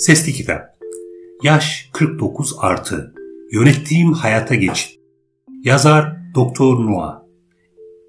[0.00, 0.60] Sesli Kitap.
[1.42, 3.14] Yaş 49 artı.
[3.52, 5.00] Yönettiğim Hayata Geçit
[5.64, 7.22] Yazar Doktor Noah.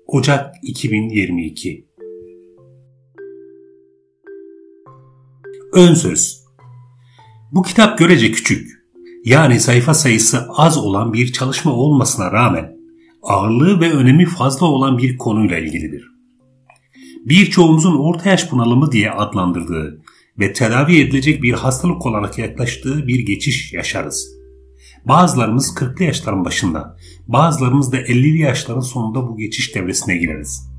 [0.07, 1.86] Ocak 2022
[5.73, 6.43] Ön Söz.
[7.52, 8.70] Bu kitap görece küçük,
[9.26, 12.78] yani sayfa sayısı az olan bir çalışma olmasına rağmen
[13.21, 16.11] ağırlığı ve önemi fazla olan bir konuyla ilgilidir.
[17.25, 20.00] Birçoğumuzun orta yaş bunalımı diye adlandırdığı
[20.41, 24.27] ve tedavi edilecek bir hastalık olarak yaklaştığı bir geçiş yaşarız.
[25.05, 30.69] Bazılarımız 40'lı yaşların başında, bazılarımız da 50'li yaşların sonunda bu geçiş devresine gireriz.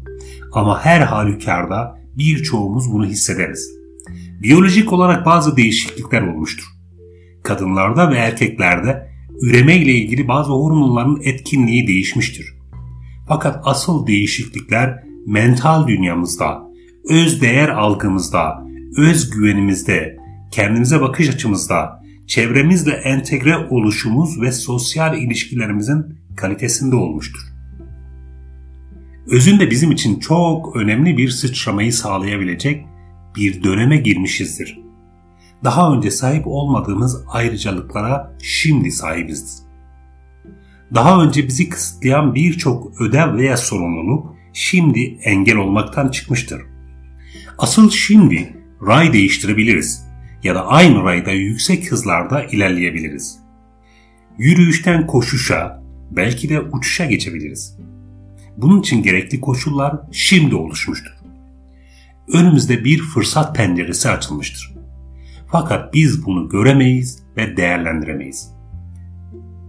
[0.52, 3.70] Ama her halükarda birçoğumuz bunu hissederiz.
[4.42, 6.66] Biyolojik olarak bazı değişiklikler olmuştur.
[7.42, 9.08] Kadınlarda ve erkeklerde
[9.42, 12.54] üreme ile ilgili bazı hormonların etkinliği değişmiştir.
[13.28, 16.62] Fakat asıl değişiklikler mental dünyamızda,
[17.08, 20.16] öz değer algımızda, özgüvenimizde,
[20.50, 26.04] kendimize bakış açımızda, çevremizle entegre oluşumuz ve sosyal ilişkilerimizin
[26.36, 27.40] kalitesinde olmuştur.
[29.26, 32.86] Özünde bizim için çok önemli bir sıçramayı sağlayabilecek
[33.36, 34.78] bir döneme girmişizdir.
[35.64, 39.62] Daha önce sahip olmadığımız ayrıcalıklara şimdi sahibiz.
[40.94, 46.62] Daha önce bizi kısıtlayan birçok ödev veya sorumluluk şimdi engel olmaktan çıkmıştır.
[47.58, 50.06] Asıl şimdi ray değiştirebiliriz
[50.42, 53.38] ya da aynı rayda yüksek hızlarda ilerleyebiliriz.
[54.38, 57.78] Yürüyüşten koşuşa, belki de uçuşa geçebiliriz.
[58.56, 61.12] Bunun için gerekli koşullar şimdi oluşmuştur.
[62.32, 64.74] Önümüzde bir fırsat penceresi açılmıştır.
[65.46, 68.50] Fakat biz bunu göremeyiz ve değerlendiremeyiz.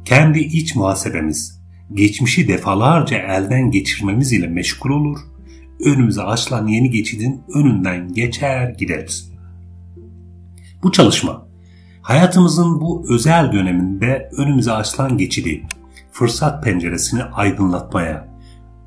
[0.06, 1.62] Kendi iç muhasebemiz,
[1.94, 5.20] geçmişi defalarca elden geçirmemiz ile meşgul olur
[5.86, 9.34] önümüze açılan yeni geçidin önünden geçer gideriz.
[10.84, 11.48] Bu çalışma
[12.02, 15.64] hayatımızın bu özel döneminde önümüze açılan geçidi,
[16.12, 18.28] fırsat penceresini aydınlatmaya,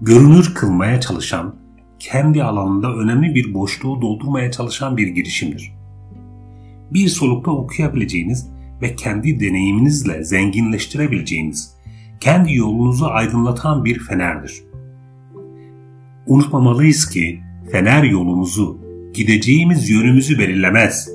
[0.00, 1.54] görünür kılmaya çalışan,
[1.98, 5.72] kendi alanında önemli bir boşluğu doldurmaya çalışan bir girişimdir.
[6.90, 8.50] Bir solukta okuyabileceğiniz
[8.82, 11.74] ve kendi deneyiminizle zenginleştirebileceğiniz,
[12.20, 14.65] kendi yolunuzu aydınlatan bir fenerdir
[16.26, 17.40] unutmamalıyız ki
[17.72, 18.78] fener yolumuzu,
[19.14, 21.08] gideceğimiz yönümüzü belirlemez.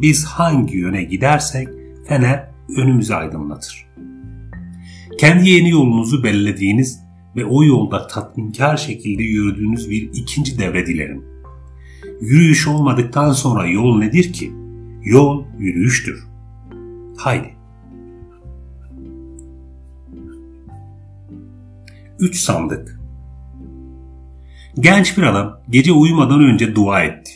[0.00, 1.68] Biz hangi yöne gidersek
[2.08, 3.86] fener önümüzü aydınlatır.
[5.18, 7.00] Kendi yeni yolunuzu belirlediğiniz
[7.36, 11.24] ve o yolda tatminkar şekilde yürüdüğünüz bir ikinci devre dilerim.
[12.20, 14.52] Yürüyüş olmadıktan sonra yol nedir ki?
[15.04, 16.26] Yol yürüyüştür.
[17.16, 17.54] Haydi.
[22.18, 22.99] Üç sandık
[24.80, 27.32] Genç bir adam gece uyumadan önce dua etti.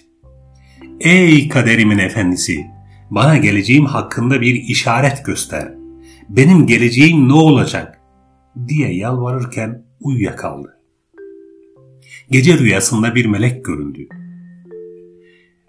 [1.01, 2.67] Ey kaderimin efendisi!
[3.11, 5.75] Bana geleceğim hakkında bir işaret göster.
[6.29, 8.01] Benim geleceğim ne olacak?
[8.69, 10.79] diye yalvarırken uyuyakaldı.
[12.31, 14.09] Gece rüyasında bir melek göründü.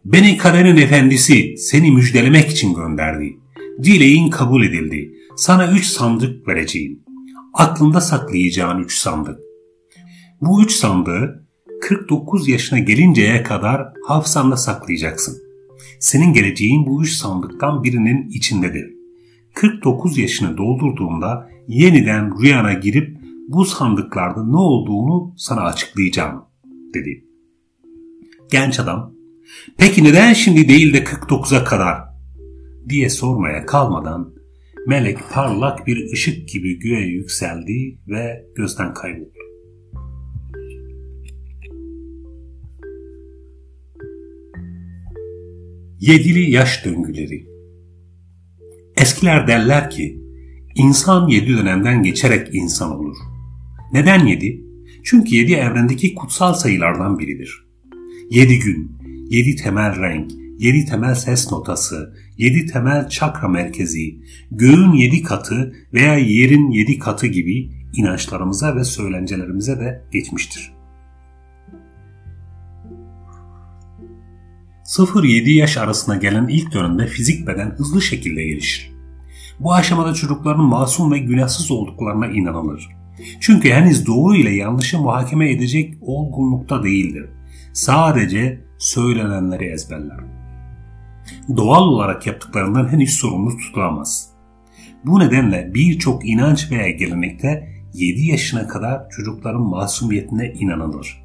[0.05, 3.37] Beni kaderin efendisi seni müjdelemek için gönderdi.
[3.83, 5.13] Dileğin kabul edildi.
[5.37, 6.99] Sana üç sandık vereceğim.
[7.53, 9.39] Aklında saklayacağın üç sandık.
[10.41, 11.44] Bu üç sandığı
[11.81, 15.37] 49 yaşına gelinceye kadar hafızanda saklayacaksın.
[15.99, 18.93] Senin geleceğin bu üç sandıktan birinin içindedir.
[19.53, 26.45] 49 yaşını doldurduğunda yeniden rüyana girip bu sandıklarda ne olduğunu sana açıklayacağım
[26.93, 27.25] dedi.
[28.51, 29.13] Genç adam
[29.77, 31.97] peki neden şimdi değil de 49'a kadar
[32.89, 34.33] diye sormaya kalmadan
[34.87, 39.34] melek parlak bir ışık gibi göğe yükseldi ve gözden kayboldu.
[46.07, 47.45] Yedili yaş döngüleri
[48.97, 50.21] Eskiler derler ki,
[50.75, 53.17] insan yedi dönemden geçerek insan olur.
[53.93, 54.61] Neden yedi?
[55.03, 57.65] Çünkü yedi evrendeki kutsal sayılardan biridir.
[58.29, 58.91] Yedi gün,
[59.29, 64.19] yedi temel renk, yedi temel ses notası, yedi temel çakra merkezi,
[64.51, 70.74] göğün yedi katı veya yerin yedi katı gibi inançlarımıza ve söylencelerimize de geçmiştir.
[74.85, 78.91] 0-7 yaş arasına gelen ilk dönemde fizik beden hızlı şekilde gelişir.
[79.59, 82.89] Bu aşamada çocukların masum ve günahsız olduklarına inanılır.
[83.39, 87.25] Çünkü henüz doğru ile yanlışı muhakeme edecek olgunlukta değildir.
[87.73, 90.19] Sadece söylenenleri ezberler.
[91.57, 94.29] Doğal olarak yaptıklarından henüz sorumlu tutulamaz.
[95.05, 101.24] Bu nedenle birçok inanç veya gelenekte 7 yaşına kadar çocukların masumiyetine inanılır.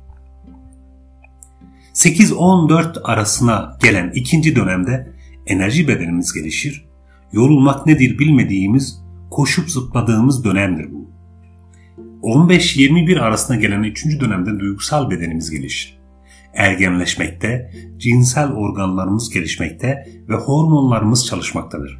[1.94, 5.12] 8-14 arasına gelen ikinci dönemde
[5.46, 6.84] enerji bedenimiz gelişir.
[7.32, 11.10] Yorulmak nedir bilmediğimiz, koşup zıpladığımız dönemdir bu.
[12.22, 14.20] 15-21 arasına gelen 3.
[14.20, 16.00] dönemde duygusal bedenimiz gelişir.
[16.54, 21.98] Ergenleşmekte, cinsel organlarımız gelişmekte ve hormonlarımız çalışmaktadır.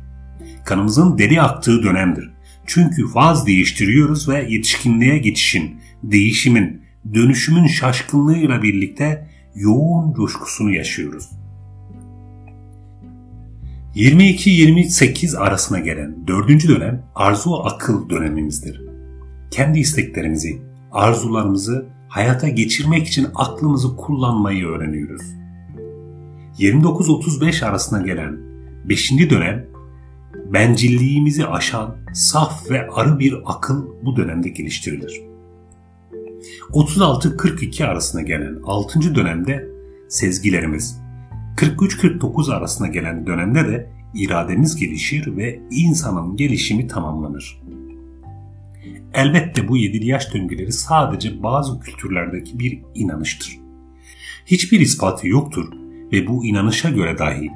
[0.64, 2.31] Kanımızın deli aktığı dönemdir.
[2.66, 6.82] Çünkü faz değiştiriyoruz ve yetişkinliğe geçişin, değişimin,
[7.14, 11.31] dönüşümün şaşkınlığıyla birlikte yoğun coşkusunu yaşıyoruz.
[13.94, 18.82] 22-28 arasına gelen dördüncü dönem arzu akıl dönemimizdir.
[19.50, 20.62] Kendi isteklerimizi,
[20.93, 25.23] arzularımızı hayata geçirmek için aklımızı kullanmayı öğreniyoruz.
[26.58, 28.38] 29-35 arasına gelen
[28.85, 29.12] 5.
[29.31, 29.67] dönem
[30.53, 35.30] bencilliğimizi aşan saf ve arı bir akıl bu dönemde geliştirilir.
[36.72, 39.14] 36-42 arasına gelen 6.
[39.14, 39.69] dönemde
[40.08, 41.00] sezgilerimiz,
[41.56, 47.60] 43-49 arasına gelen dönemde de irademiz gelişir ve insanın gelişimi tamamlanır.
[49.14, 53.58] Elbette bu yedili yaş döngüleri sadece bazı kültürlerdeki bir inanıştır.
[54.46, 55.72] Hiçbir ispatı yoktur
[56.12, 57.50] ve bu inanışa göre dahi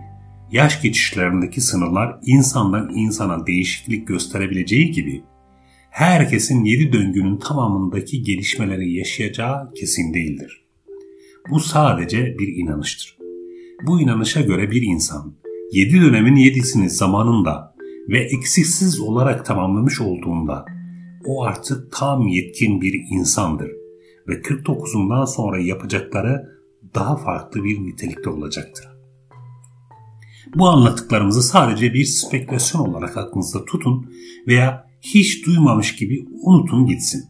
[0.53, 5.23] yaş geçişlerindeki sınırlar insandan insana değişiklik gösterebileceği gibi
[5.95, 10.65] herkesin yedi döngünün tamamındaki gelişmeleri yaşayacağı kesin değildir.
[11.51, 13.19] Bu sadece bir inanıştır.
[13.87, 15.35] Bu inanışa göre bir insan
[15.73, 17.75] yedi dönemin yedisini zamanında
[18.09, 20.65] ve eksiksiz olarak tamamlamış olduğunda
[21.27, 23.71] o artık tam yetkin bir insandır
[24.29, 26.43] ve 49'undan sonra yapacakları
[26.95, 28.89] daha farklı bir nitelikte olacaktır.
[30.55, 34.11] Bu anlattıklarımızı sadece bir spekülasyon olarak aklınızda tutun
[34.47, 37.25] veya hiç duymamış gibi unutun gitsin.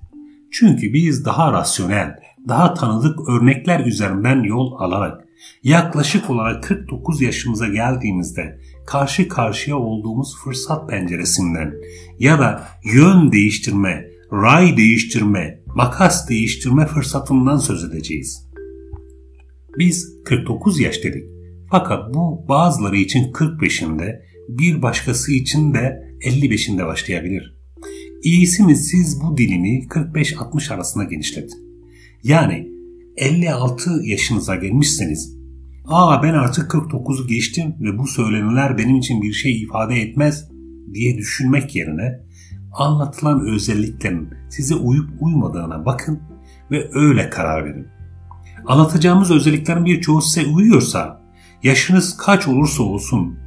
[0.51, 2.17] Çünkü biz daha rasyonel,
[2.49, 5.25] daha tanıdık örnekler üzerinden yol alarak
[5.63, 11.75] yaklaşık olarak 49 yaşımıza geldiğimizde karşı karşıya olduğumuz fırsat penceresinden
[12.19, 18.49] ya da yön değiştirme, ray değiştirme, makas değiştirme fırsatından söz edeceğiz.
[19.79, 21.25] Biz 49 yaş dedik.
[21.71, 27.54] Fakat bu bazıları için 45'inde, bir başkası için de 55'inde başlayabilir.
[28.25, 31.59] İyisi mi siz bu dilimi 45-60 arasında genişletin.
[32.23, 32.69] Yani
[33.17, 35.37] 56 yaşınıza gelmişseniz
[35.85, 40.49] ''Aa ben artık 49'u geçtim ve bu söylenenler benim için bir şey ifade etmez.''
[40.95, 42.21] diye düşünmek yerine
[42.73, 46.21] anlatılan özelliklerin size uyup uymadığına bakın
[46.71, 47.87] ve öyle karar verin.
[48.67, 51.23] Anlatacağımız özelliklerin birçoğu size uyuyorsa,
[51.63, 53.39] yaşınız kaç olursa olsun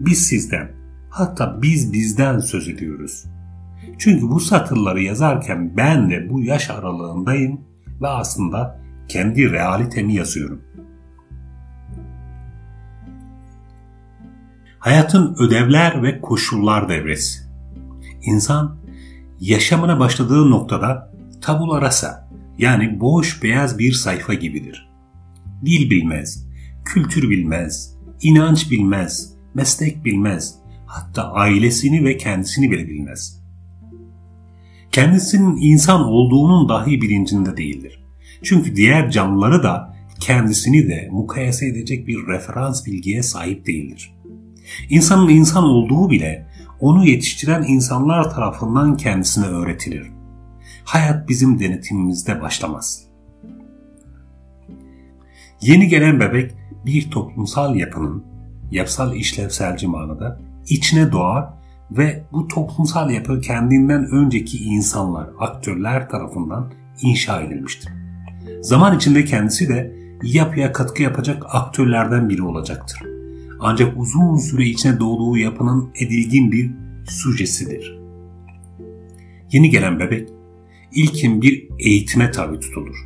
[0.00, 0.70] biz sizden,
[1.10, 3.24] hatta biz bizden söz ediyoruz.
[3.98, 7.60] Çünkü bu satırları yazarken ben de bu yaş aralığındayım
[8.02, 10.62] ve aslında kendi realitemi yazıyorum.
[14.78, 17.40] Hayatın ödevler ve koşullar devresi.
[18.22, 18.76] İnsan
[19.40, 21.12] yaşamına başladığı noktada
[21.42, 22.28] tabula rasa
[22.58, 24.90] yani boş beyaz bir sayfa gibidir.
[25.64, 26.48] Dil bilmez,
[26.84, 30.54] kültür bilmez, inanç bilmez, meslek bilmez,
[30.86, 33.45] hatta ailesini ve kendisini bile bilmez.
[34.96, 38.04] Kendisinin insan olduğunun dahi bilincinde değildir.
[38.42, 44.14] Çünkü diğer canlıları da kendisini de mukayese edecek bir referans bilgiye sahip değildir.
[44.90, 46.46] İnsanın insan olduğu bile
[46.80, 50.06] onu yetiştiren insanlar tarafından kendisine öğretilir.
[50.84, 53.04] Hayat bizim denetimimizde başlamaz.
[55.60, 56.52] Yeni gelen bebek
[56.86, 58.24] bir toplumsal yapının
[58.70, 61.48] yapsal işlevselci manada içine doğar
[61.90, 67.92] ve bu toplumsal yapı kendinden önceki insanlar, aktörler tarafından inşa edilmiştir.
[68.60, 72.98] Zaman içinde kendisi de yapıya katkı yapacak aktörlerden biri olacaktır.
[73.60, 76.70] Ancak uzun süre içine doğduğu yapının edilgin bir
[77.08, 77.98] sujesidir.
[79.52, 80.28] Yeni gelen bebek
[80.92, 82.96] ilkin bir eğitime tabi tutulur.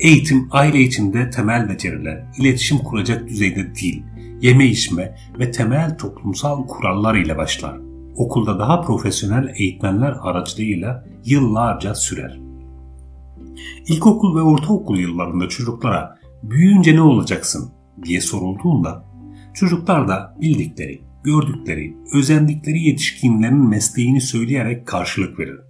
[0.00, 4.02] Eğitim aile içinde temel beceriler, iletişim kuracak düzeyde dil,
[4.44, 7.80] yeme içme ve temel toplumsal kurallar ile başlar.
[8.16, 12.40] Okulda daha profesyonel eğitmenler aracılığıyla yıllarca sürer.
[13.88, 17.72] İlkokul ve ortaokul yıllarında çocuklara büyüyünce ne olacaksın
[18.04, 19.04] diye sorulduğunda
[19.54, 25.60] çocuklar da bildikleri, gördükleri, özendikleri yetişkinlerin mesleğini söyleyerek karşılık verir.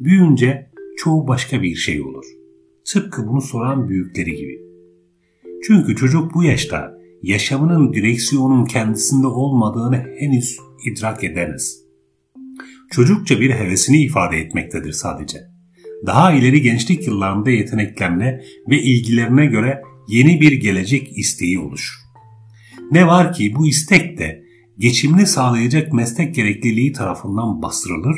[0.00, 2.24] Büyüyünce çoğu başka bir şey olur.
[2.92, 4.60] Tıpkı bunu soran büyükleri gibi.
[5.66, 6.93] Çünkü çocuk bu yaşta
[7.24, 11.76] yaşamının direksiyonun kendisinde olmadığını henüz idrak edemez.
[12.90, 15.38] Çocukça bir hevesini ifade etmektedir sadece.
[16.06, 18.40] Daha ileri gençlik yıllarında yeteneklerine
[18.70, 21.94] ve ilgilerine göre yeni bir gelecek isteği oluşur.
[22.90, 24.44] Ne var ki bu istek de
[24.78, 28.16] geçimini sağlayacak meslek gerekliliği tarafından bastırılır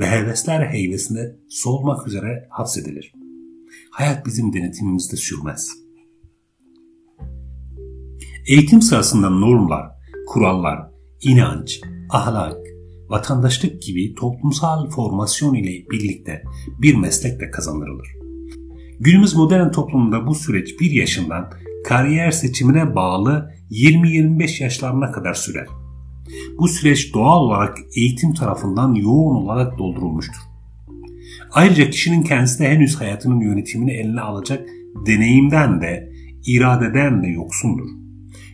[0.00, 3.12] ve hevesler heyvesinde solmak üzere hapsedilir.
[3.90, 5.85] Hayat bizim denetimimizde sürmez.
[8.46, 9.86] Eğitim sırasında normlar,
[10.26, 10.78] kurallar,
[11.22, 12.56] inanç, ahlak,
[13.08, 16.42] vatandaşlık gibi toplumsal formasyon ile birlikte
[16.82, 18.08] bir meslek de kazanılır.
[19.00, 21.50] Günümüz modern toplumunda bu süreç bir yaşından
[21.88, 25.66] kariyer seçimine bağlı 20-25 yaşlarına kadar sürer.
[26.58, 30.40] Bu süreç doğal olarak eğitim tarafından yoğun olarak doldurulmuştur.
[31.52, 34.68] Ayrıca kişinin kendisi de henüz hayatının yönetimini eline alacak
[35.06, 36.12] deneyimden de,
[36.46, 38.05] iradeden de yoksundur.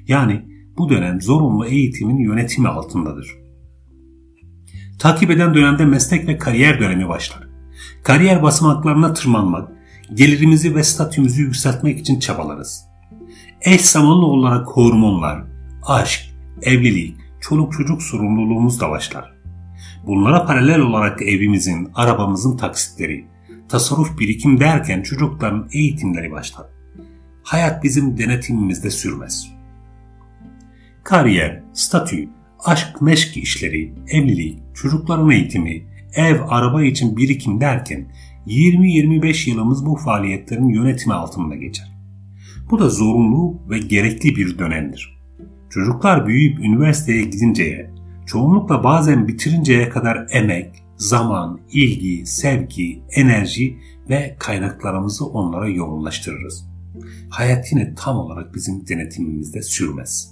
[0.08, 0.44] Yani
[0.78, 3.42] bu dönem zorunlu eğitimin yönetimi altındadır.
[4.98, 7.48] Takip eden dönemde meslek ve kariyer dönemi başlar.
[8.04, 9.72] Kariyer basamaklarına tırmanmak,
[10.14, 12.84] gelirimizi ve statümüzü yükseltmek için çabalarız.
[13.60, 15.44] Eş zamanlı olarak hormonlar,
[15.82, 16.20] aşk,
[16.62, 19.32] evlilik, çoluk çocuk sorumluluğumuz da başlar.
[20.06, 23.26] Bunlara paralel olarak evimizin, arabamızın taksitleri,
[23.68, 26.66] tasarruf birikim derken çocukların eğitimleri başlar.
[27.42, 29.61] Hayat bizim denetimimizde sürmez.
[31.04, 32.28] Kariyer, statü,
[32.64, 38.06] aşk meşk işleri, evlilik, çocukların eğitimi, ev, araba için birikim derken
[38.46, 41.92] 20-25 yılımız bu faaliyetlerin yönetimi altında geçer.
[42.70, 45.18] Bu da zorunlu ve gerekli bir dönemdir.
[45.70, 47.90] Çocuklar büyüyüp üniversiteye gidinceye,
[48.26, 53.76] çoğunlukla bazen bitirinceye kadar emek, zaman, ilgi, sevgi, enerji
[54.10, 56.64] ve kaynaklarımızı onlara yoğunlaştırırız.
[57.30, 60.31] Hayat yine tam olarak bizim denetimimizde sürmez.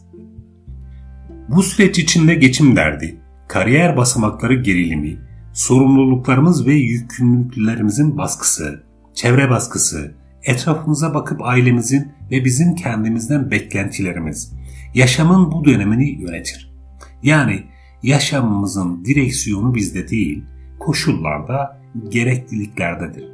[1.50, 3.16] Bu süreç içinde geçim derdi,
[3.48, 5.18] kariyer basamakları gerilimi,
[5.52, 8.82] sorumluluklarımız ve yükümlülüklerimizin baskısı,
[9.14, 14.52] çevre baskısı, etrafımıza bakıp ailemizin ve bizim kendimizden beklentilerimiz,
[14.94, 16.74] yaşamın bu dönemini yönetir.
[17.22, 17.62] Yani
[18.02, 20.44] yaşamımızın direksiyonu bizde değil,
[20.78, 23.24] koşullarda, gerekliliklerdedir.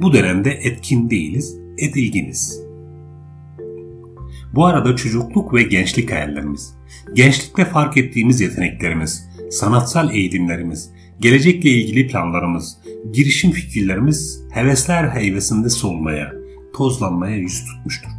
[0.00, 2.63] Bu dönemde etkin değiliz, edilginiz.
[4.54, 6.74] Bu arada çocukluk ve gençlik hayallerimiz,
[7.14, 12.78] gençlikte fark ettiğimiz yeteneklerimiz, sanatsal eğilimlerimiz, gelecekle ilgili planlarımız,
[13.12, 16.32] girişim fikirlerimiz hevesler heyvesinde solmaya,
[16.76, 18.10] tozlanmaya yüz tutmuştur.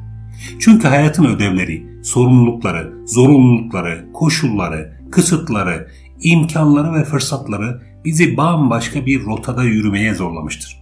[0.60, 5.88] Çünkü hayatın ödevleri, sorumlulukları, zorunlulukları, koşulları, kısıtları,
[6.22, 10.82] imkanları ve fırsatları bizi bambaşka bir rotada yürümeye zorlamıştır.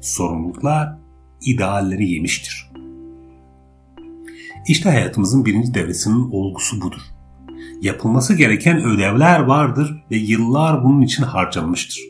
[0.00, 0.88] Sorumluluklar
[1.40, 2.73] idealleri yemiştir.
[4.68, 7.00] İşte hayatımızın birinci devresinin olgusu budur.
[7.80, 12.00] Yapılması gereken ödevler vardır ve yıllar bunun için harcanmıştır.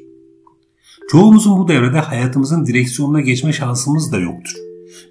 [1.11, 4.54] Çoğumuzun bu devrede hayatımızın direksiyonuna geçme şansımız da yoktur.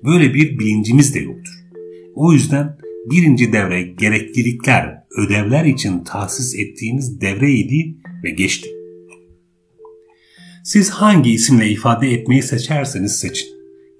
[0.03, 1.53] Böyle bir bilincimiz de yoktur.
[2.15, 2.77] O yüzden
[3.11, 8.69] birinci devre gereklilikler, ödevler için tahsis ettiğimiz devreydi ve geçti.
[10.63, 13.47] Siz hangi isimle ifade etmeyi seçerseniz seçin.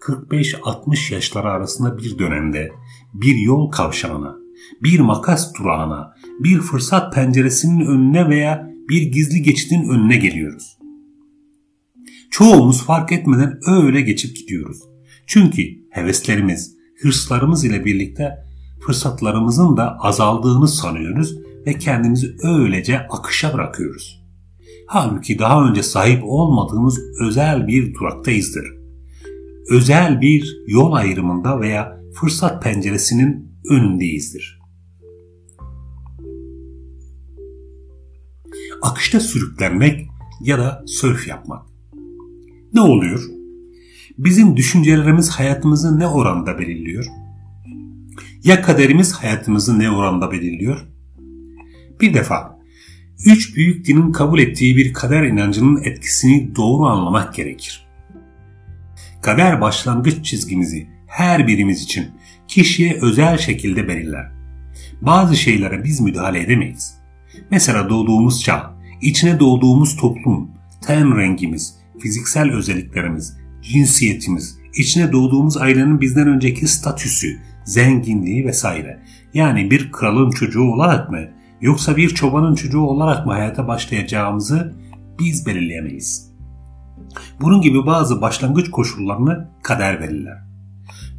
[0.02, 2.72] 45-60 yaşları arasında bir dönemde
[3.14, 4.36] bir yol kavşağına,
[4.84, 10.78] bir makas durağına, bir fırsat penceresinin önüne veya bir gizli geçidin önüne geliyoruz.
[12.32, 14.78] Çoğumuz fark etmeden öyle geçip gidiyoruz.
[15.28, 18.30] Çünkü heveslerimiz, hırslarımız ile birlikte
[18.86, 24.24] fırsatlarımızın da azaldığını sanıyoruz ve kendimizi öylece akışa bırakıyoruz.
[24.88, 28.66] Halbuki daha önce sahip olmadığımız özel bir duraktayızdır.
[29.70, 34.60] Özel bir yol ayrımında veya fırsat penceresinin önündeyizdir.
[38.82, 40.08] Akışta sürüklenmek
[40.42, 41.66] ya da sörf yapmak.
[42.74, 43.24] Ne oluyor?
[44.18, 47.06] Bizim düşüncelerimiz hayatımızı ne oranda belirliyor?
[48.44, 50.88] Ya kaderimiz hayatımızı ne oranda belirliyor?
[52.02, 52.60] Bir defa,
[53.26, 57.88] üç büyük dinin kabul ettiği bir kader inancının etkisini doğru anlamak gerekir.
[59.22, 62.12] Kader başlangıç çizgimizi her birimiz için
[62.48, 64.32] kişiye özel şekilde belirler.
[65.02, 66.98] Bazı şeylere biz müdahale edemeyiz.
[67.52, 70.52] Mesela doğduğumuz çağ, içine doğduğumuz toplum,
[70.82, 79.00] ten rengimiz, fiziksel özelliklerimiz, cinsiyetimiz, içine doğduğumuz ailenin bizden önceki statüsü, zenginliği vesaire.
[79.34, 81.20] Yani bir kralın çocuğu olarak mı
[81.62, 84.76] yoksa bir çobanın çocuğu olarak mı hayata başlayacağımızı
[85.20, 86.34] biz belirleyemeyiz.
[87.42, 90.53] Bunun gibi bazı başlangıç koşullarını kader verirler.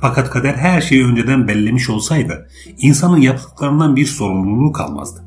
[0.05, 5.25] Fakat kader her şeyi önceden bellemiş olsaydı insanın yaptıklarından bir sorumluluğu kalmazdı.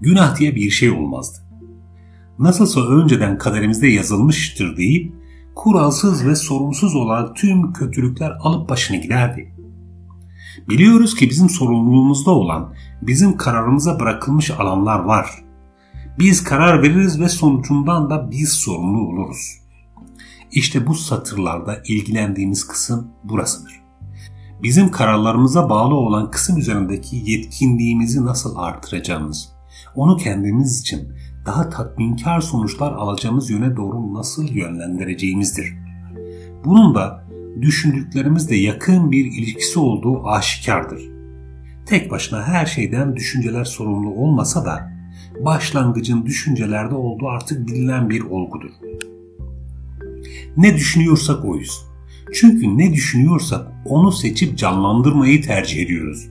[0.00, 1.38] Günah diye bir şey olmazdı.
[2.38, 5.14] Nasılsa önceden kaderimizde yazılmıştır deyip
[5.54, 9.54] kuralsız ve sorumsuz olarak tüm kötülükler alıp başını giderdi.
[10.68, 15.44] Biliyoruz ki bizim sorumluluğumuzda olan, bizim kararımıza bırakılmış alanlar var.
[16.18, 19.58] Biz karar veririz ve sonucundan da biz sorumlu oluruz.
[20.52, 23.85] İşte bu satırlarda ilgilendiğimiz kısım burasıdır.
[24.62, 29.48] Bizim kararlarımıza bağlı olan kısım üzerindeki yetkinliğimizi nasıl artıracağımız,
[29.94, 31.12] onu kendimiz için
[31.46, 35.74] daha tatminkar sonuçlar alacağımız yöne doğru nasıl yönlendireceğimizdir.
[36.64, 37.26] Bunun da
[37.60, 41.02] düşündüklerimizle yakın bir ilişkisi olduğu aşikardır.
[41.86, 44.92] Tek başına her şeyden düşünceler sorumlu olmasa da
[45.44, 48.70] başlangıcın düşüncelerde olduğu artık bilinen bir olgudur.
[50.56, 51.85] Ne düşünüyorsak oyuz.
[52.34, 56.28] Çünkü ne düşünüyorsak onu seçip canlandırmayı tercih ediyoruz.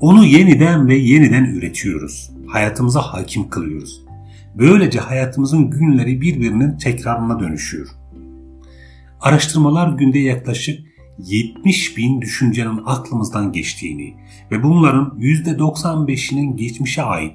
[0.00, 2.30] Onu yeniden ve yeniden üretiyoruz.
[2.46, 4.02] Hayatımıza hakim kılıyoruz.
[4.58, 7.88] Böylece hayatımızın günleri birbirinin tekrarına dönüşüyor.
[9.20, 10.80] Araştırmalar günde yaklaşık
[11.18, 14.14] 70 bin düşüncenin aklımızdan geçtiğini
[14.50, 17.32] ve bunların %95'inin geçmişe ait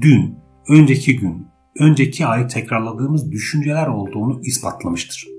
[0.00, 0.34] dün,
[0.68, 1.46] önceki gün,
[1.78, 5.33] önceki ay tekrarladığımız düşünceler olduğunu ispatlamıştır.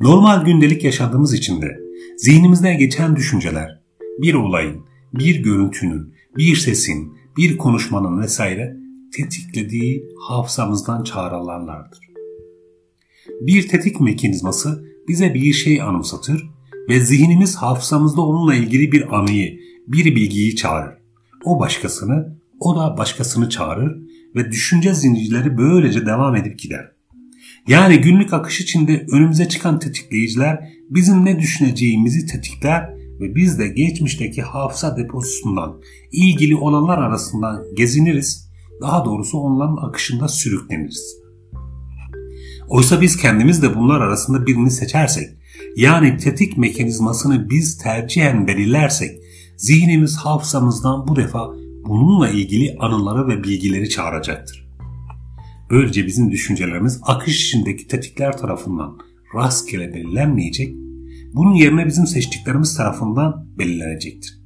[0.00, 1.80] Normal gündelik yaşadığımız için de
[2.16, 3.80] zihnimizden geçen düşünceler
[4.22, 4.84] bir olayın,
[5.14, 8.76] bir görüntünün, bir sesin, bir konuşmanın vesaire
[9.16, 11.98] tetiklediği hafızamızdan çağrılarlardır.
[13.40, 16.50] Bir tetik mekanizması bize bir şey anımsatır
[16.88, 20.98] ve zihnimiz hafızamızda onunla ilgili bir anıyı, bir bilgiyi çağırır.
[21.44, 23.98] O başkasını, o da başkasını çağırır
[24.34, 26.95] ve düşünce zincirleri böylece devam edip gider.
[27.68, 30.58] Yani günlük akış içinde önümüze çıkan tetikleyiciler
[30.90, 32.82] bizim ne düşüneceğimizi tetikler
[33.20, 35.80] ve biz de geçmişteki hafıza deposundan
[36.12, 38.50] ilgili olanlar arasından geziniriz,
[38.82, 41.16] daha doğrusu onların akışında sürükleniriz.
[42.68, 45.28] Oysa biz kendimiz de bunlar arasında birini seçersek,
[45.76, 49.10] yani tetik mekanizmasını biz tercihen belirlersek,
[49.56, 51.50] zihnimiz hafızamızdan bu defa
[51.88, 54.65] bununla ilgili anıları ve bilgileri çağıracaktır.
[55.70, 58.98] Böylece bizim düşüncelerimiz akış içindeki tetikler tarafından
[59.34, 60.74] rastgele belirlenmeyecek,
[61.34, 64.40] bunun yerine bizim seçtiklerimiz tarafından belirlenecektir.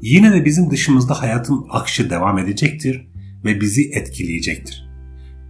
[0.00, 3.08] Yine de bizim dışımızda hayatın akışı devam edecektir
[3.44, 4.88] ve bizi etkileyecektir.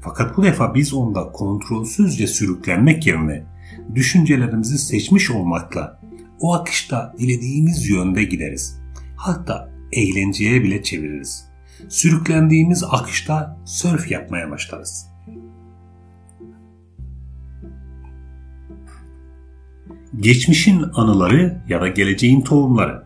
[0.00, 3.46] Fakat bu defa biz onda kontrolsüzce sürüklenmek yerine
[3.94, 6.00] düşüncelerimizi seçmiş olmakla
[6.40, 8.80] o akışta dilediğimiz yönde gideriz.
[9.16, 11.53] Hatta eğlenceye bile çeviririz.
[11.88, 15.06] Sürüklendiğimiz akışta sörf yapmaya başlarız.
[20.20, 23.04] Geçmişin anıları ya da geleceğin tohumları.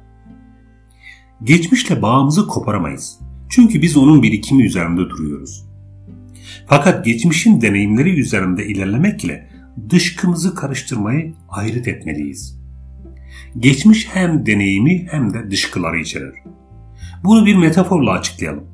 [1.44, 3.18] Geçmişle bağımızı koparamayız.
[3.48, 5.64] Çünkü biz onun birikimi üzerinde duruyoruz.
[6.66, 9.50] Fakat geçmişin deneyimleri üzerinde ilerlemek ile
[9.90, 12.58] dışkımızı karıştırmayı ayrıt etmeliyiz.
[13.58, 16.34] Geçmiş hem deneyimi hem de dışkıları içerir.
[17.24, 18.64] Bunu bir metaforla açıklayalım.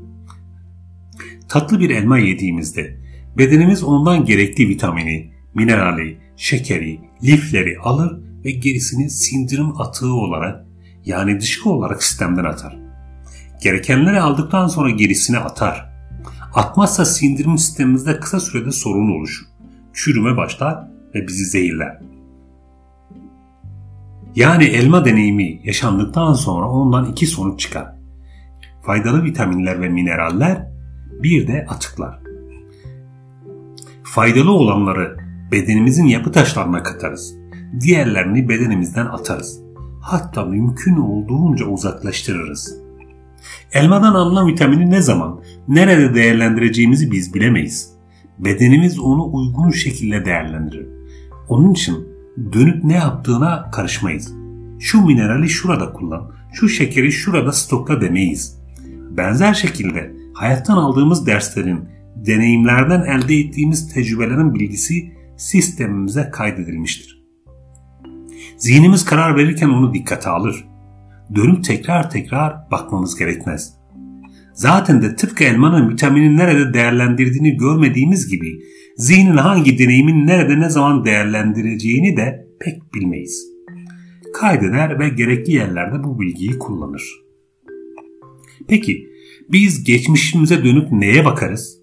[1.48, 2.96] Tatlı bir elma yediğimizde
[3.38, 10.64] bedenimiz ondan gerekli vitamini, minerali, şekeri, lifleri alır ve gerisini sindirim atığı olarak
[11.04, 12.78] yani dışkı olarak sistemden atar.
[13.62, 15.94] Gerekenleri aldıktan sonra gerisini atar.
[16.54, 19.46] Atmazsa sindirim sistemimizde kısa sürede sorun oluşur.
[19.92, 22.00] Çürüme başlar ve bizi zehirler.
[24.36, 27.93] Yani elma deneyimi yaşandıktan sonra ondan iki sonuç çıkar.
[28.86, 30.68] Faydalı vitaminler ve mineraller,
[31.22, 32.18] bir de atıklar.
[34.02, 35.16] Faydalı olanları
[35.52, 37.34] bedenimizin yapı taşlarına katarız.
[37.80, 39.60] Diğerlerini bedenimizden atarız.
[40.00, 42.78] Hatta mümkün olduğunca uzaklaştırırız.
[43.72, 47.92] Elmadan alınan vitamini ne zaman, nerede değerlendireceğimizi biz bilemeyiz.
[48.38, 50.88] Bedenimiz onu uygun şekilde değerlendirir.
[51.48, 52.08] Onun için
[52.52, 54.34] dönüp ne yaptığına karışmayız.
[54.78, 58.63] Şu minerali şurada kullan, şu şekeri şurada stokla demeyiz.
[59.16, 67.24] Benzer şekilde hayattan aldığımız derslerin, deneyimlerden elde ettiğimiz tecrübelerin bilgisi sistemimize kaydedilmiştir.
[68.56, 70.64] Zihnimiz karar verirken onu dikkate alır.
[71.34, 73.74] Dönüp tekrar tekrar bakmamız gerekmez.
[74.54, 78.58] Zaten de tıpkı elmanın vitamini nerede değerlendirdiğini görmediğimiz gibi
[78.96, 83.46] zihnin hangi deneyimin nerede ne zaman değerlendireceğini de pek bilmeyiz.
[84.34, 87.23] Kaydeder ve gerekli yerlerde bu bilgiyi kullanır.
[88.68, 89.06] Peki
[89.52, 91.78] biz geçmişimize dönüp neye bakarız?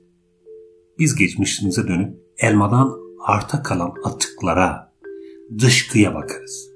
[0.99, 2.91] Biz geçmişimize dönüp elmadan
[3.25, 4.93] arta kalan atıklara,
[5.59, 6.69] dışkıya bakarız.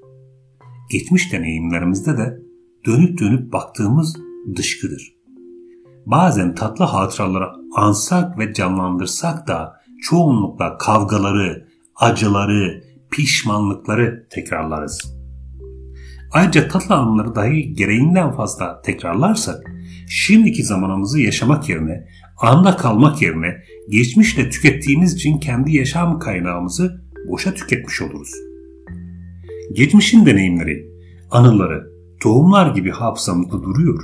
[0.92, 2.40] Geçmiş deneyimlerimizde de
[2.86, 4.16] dönüp dönüp baktığımız
[4.56, 5.16] dışkıdır.
[6.06, 15.16] Bazen tatlı hatıraları ansak ve canlandırsak da çoğunlukla kavgaları, acıları, pişmanlıkları tekrarlarız.
[16.32, 19.75] Ayrıca tatlı anıları dahi gereğinden fazla tekrarlarsak,
[20.10, 22.08] şimdiki zamanımızı yaşamak yerine,
[22.42, 23.56] anda kalmak yerine,
[23.90, 28.32] geçmişle tükettiğimiz için kendi yaşam kaynağımızı boşa tüketmiş oluruz.
[29.74, 30.90] Geçmişin deneyimleri,
[31.32, 31.84] anıları,
[32.22, 34.04] tohumlar gibi hafızamızda duruyor.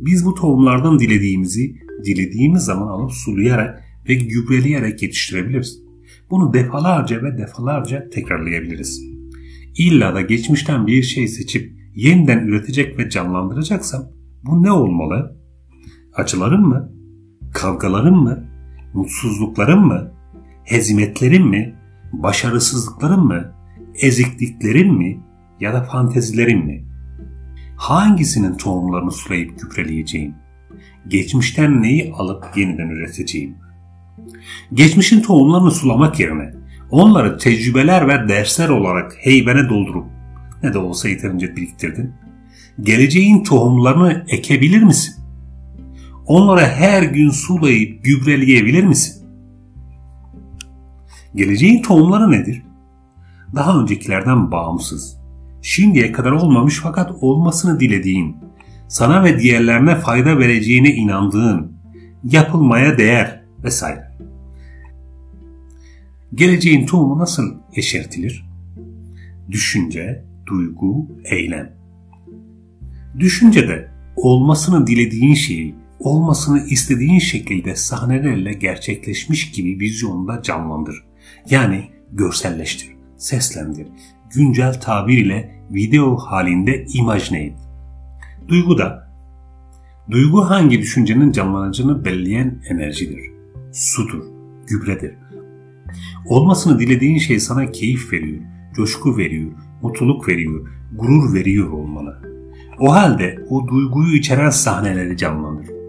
[0.00, 5.80] Biz bu tohumlardan dilediğimizi, dilediğimiz zaman alıp sulayarak ve gübreleyerek yetiştirebiliriz.
[6.30, 9.02] Bunu defalarca ve defalarca tekrarlayabiliriz.
[9.78, 14.08] İlla da geçmişten bir şey seçip yeniden üretecek ve canlandıracaksam
[14.44, 15.39] bu ne olmalı?
[16.20, 16.92] Acıların mı?
[17.52, 18.44] Kavgaların mı?
[18.94, 20.10] Mutsuzlukların mı?
[20.64, 21.74] Hezimetlerin mi?
[22.12, 23.52] Başarısızlıkların mı?
[23.94, 25.20] Ezikliklerin mi?
[25.60, 26.84] Ya da fantezilerin mi?
[27.76, 30.34] Hangisinin tohumlarını sulayıp gübreleyeceğim?
[31.08, 33.54] Geçmişten neyi alıp yeniden üreteceğim?
[34.72, 36.52] Geçmişin tohumlarını sulamak yerine
[36.90, 40.06] onları tecrübeler ve dersler olarak heybene doldurup
[40.62, 42.12] ne de olsa yeterince biriktirdin.
[42.82, 45.19] Geleceğin tohumlarını ekebilir misin?
[46.30, 49.26] Onlara her gün sulayıp gübreleyebilir misin?
[51.34, 52.62] Geleceğin tohumları nedir?
[53.54, 55.16] Daha öncekilerden bağımsız,
[55.62, 58.36] şimdiye kadar olmamış fakat olmasını dilediğin,
[58.88, 61.72] sana ve diğerlerine fayda vereceğine inandığın,
[62.24, 64.16] yapılmaya değer vesaire.
[66.34, 68.44] Geleceğin tohumu nasıl yeşertilir?
[69.50, 71.72] Düşünce, duygu, eylem.
[73.18, 81.04] Düşüncede olmasını dilediğin şeyi olmasını istediğin şekilde sahnelerle gerçekleşmiş gibi vizyonda canlandır.
[81.50, 83.86] Yani görselleştir, seslendir,
[84.34, 87.58] güncel tabir ile video halinde imajine et.
[88.48, 89.12] Duygu da,
[90.10, 93.20] duygu hangi düşüncenin canlanacağını belleyen enerjidir,
[93.72, 94.24] sudur,
[94.66, 95.14] gübredir.
[96.26, 98.40] Olmasını dilediğin şey sana keyif veriyor,
[98.76, 99.50] coşku veriyor,
[99.82, 102.22] mutluluk veriyor, gurur veriyor olmalı.
[102.78, 105.79] O halde o duyguyu içeren sahneleri canlanır.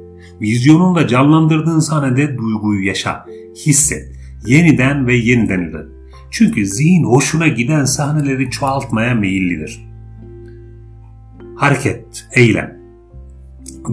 [0.41, 3.25] Vizyonunda canlandırdığın sahnede duyguyu yaşa,
[3.65, 5.85] hisset, yeniden ve yeniden üret.
[6.31, 9.87] Çünkü zihin hoşuna giden sahneleri çoğaltmaya meyillidir.
[11.55, 12.77] Hareket, eylem.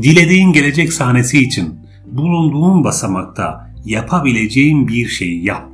[0.02, 1.74] Dilediğin gelecek sahnesi için
[2.06, 5.68] bulunduğun basamakta yapabileceğin bir şeyi yap.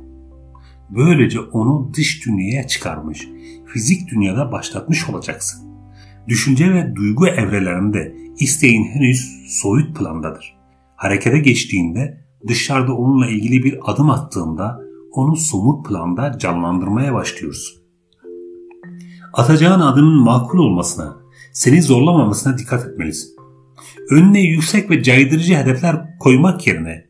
[0.89, 3.27] Böylece onu dış dünyaya çıkarmış,
[3.65, 5.61] fizik dünyada başlatmış olacaksın.
[6.27, 10.54] Düşünce ve duygu evrelerinde isteğin henüz soyut plandadır.
[10.95, 14.79] Harekete geçtiğinde dışarıda onunla ilgili bir adım attığında
[15.11, 17.81] onu somut planda canlandırmaya başlıyorsun.
[19.33, 21.17] Atacağın adımın makul olmasına,
[21.53, 23.35] seni zorlamamasına dikkat etmelisin.
[24.09, 27.05] Önüne yüksek ve caydırıcı hedefler koymak yerine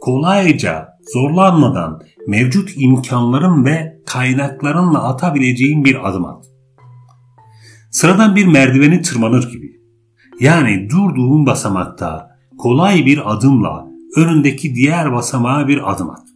[0.00, 6.44] kolayca, zorlanmadan mevcut imkanların ve kaynaklarınla atabileceğin bir adım at.
[7.90, 9.80] Sıradan bir merdiveni tırmanır gibi.
[10.40, 16.28] Yani durduğun basamakta kolay bir adımla önündeki diğer basamağa bir adım at.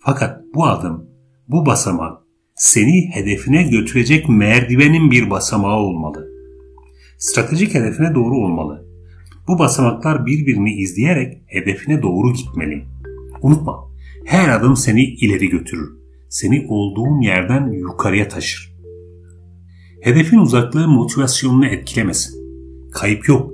[0.00, 1.04] Fakat bu adım,
[1.48, 2.18] bu basamak
[2.54, 6.28] seni hedefine götürecek merdivenin bir basamağı olmalı.
[7.18, 8.84] Stratejik hedefine doğru olmalı.
[9.48, 12.84] Bu basamaklar birbirini izleyerek hedefine doğru gitmeli.
[13.42, 13.88] Unutma,
[14.24, 15.98] her adım seni ileri götürür.
[16.28, 18.78] Seni olduğun yerden yukarıya taşır.
[20.00, 22.38] Hedefin uzaklığı motivasyonunu etkilemesin.
[22.92, 23.52] Kayıp yok,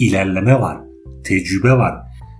[0.00, 0.80] ilerleme var,
[1.24, 1.94] tecrübe var.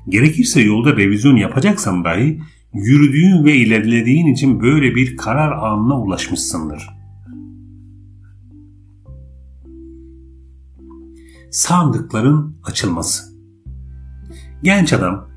[0.09, 2.41] Gerekirse yolda revizyon yapacaksan dahi
[2.75, 6.89] yürüdüğün ve ilerlediğin için böyle bir karar anına ulaşmışsındır.
[11.51, 13.31] Sandıkların açılması
[14.63, 15.29] Genç adam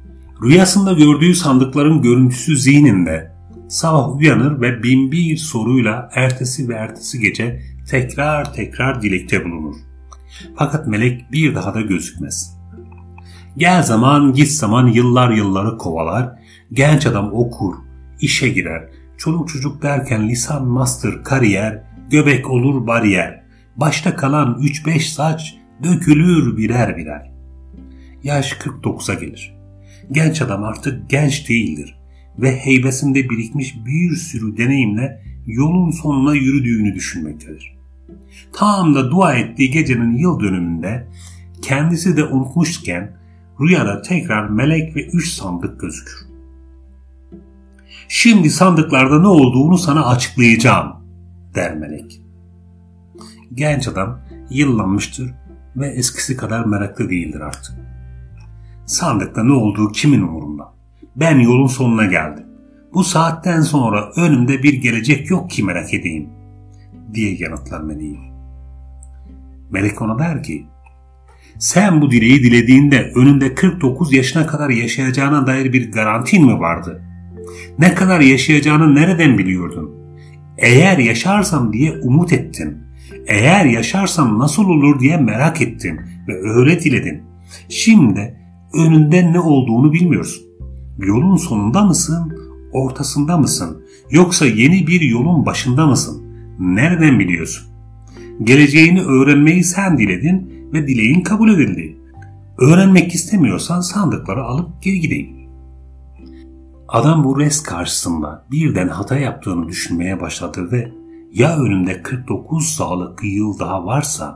[0.44, 3.32] rüyasında gördüğü sandıkların görüntüsü zihninde
[3.70, 9.76] sabah uyanır ve bin bir soruyla ertesi ve ertesi gece tekrar tekrar dilekte bulunur.
[10.56, 12.58] Fakat melek bir daha da gözükmez.
[13.58, 16.40] Gel zaman git zaman yıllar yılları kovalar,
[16.72, 17.76] genç adam okur,
[18.22, 23.44] işe girer, çoluk çocuk derken lisan master kariyer, göbek olur bariyer,
[23.76, 27.32] başta kalan 3-5 saç dökülür birer birer.
[28.24, 29.56] Yaş 49'a gelir.
[30.12, 32.00] Genç adam artık genç değildir
[32.40, 37.73] ve heybesinde birikmiş bir sürü deneyimle yolun sonuna yürüdüğünü düşünmektedir.
[38.54, 41.08] Tam da dua ettiği gecenin yıl dönümünde
[41.62, 43.18] kendisi de unutmuşken
[43.62, 46.34] rüyada tekrar melek ve üç sandık gözükür.
[48.08, 50.94] Şimdi sandıklarda ne olduğunu sana açıklayacağım
[51.56, 52.22] der melek.
[53.54, 54.20] Genç adam
[54.50, 55.32] yıllanmıştır
[55.76, 57.76] ve eskisi kadar meraklı değildir artık.
[58.86, 60.74] Sandıkta ne olduğu kimin umurunda?
[61.16, 62.46] Ben yolun sonuna geldim.
[62.94, 66.30] Bu saatten sonra önümde bir gelecek yok ki merak edeyim
[67.14, 68.22] diye yanıtlar meleğim.
[69.72, 70.66] Melek ona der ki,
[71.60, 77.04] sen bu dileği dilediğinde önünde 49 yaşına kadar yaşayacağına dair bir garantin mi vardı?
[77.80, 79.92] Ne kadar yaşayacağını nereden biliyordun?
[80.58, 82.78] Eğer yaşarsam diye umut ettin.
[83.28, 87.24] Eğer yaşarsam nasıl olur diye merak ettin ve öyle diledin.
[87.70, 88.40] Şimdi
[88.74, 90.44] önünde ne olduğunu bilmiyorsun.
[91.00, 92.38] Yolun sonunda mısın,
[92.72, 93.84] ortasında mısın?
[94.12, 96.23] Yoksa yeni bir yolun başında mısın?
[96.60, 97.68] Nereden biliyorsun?
[98.44, 101.98] Geleceğini öğrenmeyi sen diledin ve dileğin kabul edildi.
[102.58, 105.44] Öğrenmek istemiyorsan sandıkları alıp geri gideyim.
[106.88, 110.92] Adam bu res karşısında birden hata yaptığını düşünmeye başladı ve
[111.34, 114.36] ya önünde 49 sağlık yıl daha varsa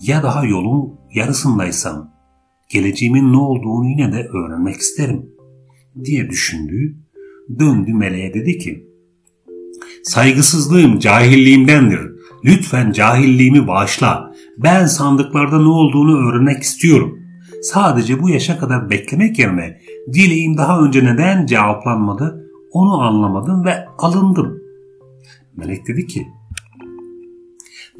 [0.00, 2.10] ya daha yolun yarısındaysam
[2.68, 5.30] geleceğimin ne olduğunu yine de öğrenmek isterim
[6.04, 6.96] diye düşündü.
[7.58, 8.93] Döndü meleğe dedi ki
[10.04, 12.00] Saygısızlığım cahilliğimdendir.
[12.44, 14.32] Lütfen cahilliğimi bağışla.
[14.58, 17.18] Ben sandıklarda ne olduğunu öğrenmek istiyorum.
[17.62, 19.80] Sadece bu yaşa kadar beklemek yerine
[20.12, 24.58] dileğim daha önce neden cevaplanmadı onu anlamadım ve alındım.
[25.56, 26.26] Melek dedi ki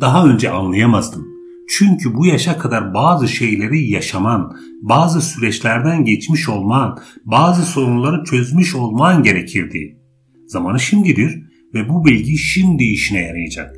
[0.01, 1.27] daha önce anlayamazdım.
[1.69, 9.23] Çünkü bu yaşa kadar bazı şeyleri yaşaman, bazı süreçlerden geçmiş olman, bazı sorunları çözmüş olman
[9.23, 9.99] gerekirdi.
[10.47, 11.44] Zamanı şimdidir
[11.75, 13.77] ve bu bilgi şimdi işine yarayacak.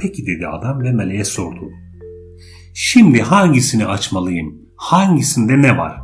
[0.00, 1.70] Peki dedi adam ve meleğe sordu.
[2.74, 4.58] Şimdi hangisini açmalıyım?
[4.76, 6.00] Hangisinde ne var?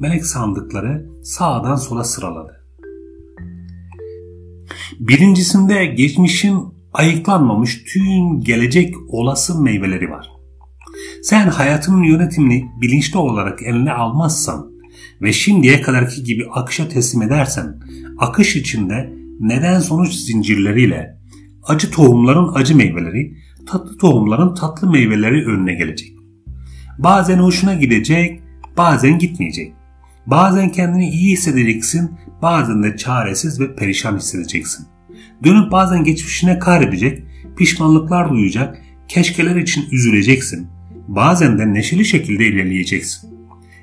[0.00, 2.52] Melek sandıkları sağdan sola sıraladı.
[5.00, 6.58] Birincisinde geçmişin
[6.92, 10.30] ayıklanmamış tüm gelecek olası meyveleri var.
[11.22, 14.70] Sen hayatının yönetimini bilinçli olarak eline almazsan
[15.22, 17.80] ve şimdiye kadarki gibi akışa teslim edersen,
[18.18, 21.16] akış içinde neden sonuç zincirleriyle
[21.64, 26.12] acı tohumların acı meyveleri, tatlı tohumların tatlı meyveleri önüne gelecek.
[26.98, 28.40] Bazen hoşuna gidecek,
[28.76, 29.72] bazen gitmeyecek.
[30.26, 32.10] Bazen kendini iyi hissedeceksin,
[32.42, 34.86] bazen de çaresiz ve perişan hissedeceksin.
[35.44, 37.22] Dönüp bazen geçmişine kahredecek,
[37.56, 40.66] pişmanlıklar duyacak, keşkeler için üzüleceksin.
[41.08, 43.30] Bazen de neşeli şekilde ilerleyeceksin.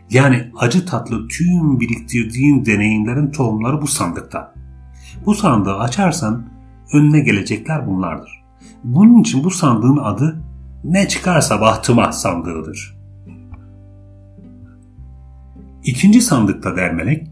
[0.09, 4.53] Yani acı tatlı tüm biriktirdiğin deneyimlerin tohumları bu sandıkta.
[5.25, 6.45] Bu sandığı açarsan
[6.93, 8.43] önüne gelecekler bunlardır.
[8.83, 10.43] Bunun için bu sandığın adı
[10.83, 12.97] ne çıkarsa bahtıma sandığıdır.
[15.83, 17.27] İkinci sandıkta der melek,